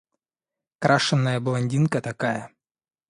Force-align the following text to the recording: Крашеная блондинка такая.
Крашеная 0.83 1.39
блондинка 1.45 1.97
такая. 2.09 2.43